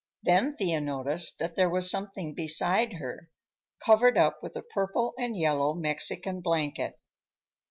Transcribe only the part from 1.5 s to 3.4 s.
there was something beside her,